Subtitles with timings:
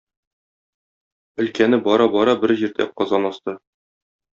[1.45, 3.61] Өлкәне бара-бара бер җирдә казан асты.